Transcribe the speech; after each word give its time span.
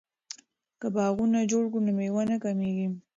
که 0.79 0.87
باغونه 0.95 1.39
جوړ 1.51 1.63
کړو 1.71 1.85
نو 1.85 1.91
میوه 1.97 2.23
نه 2.31 2.37
کمیږي. 2.43 2.87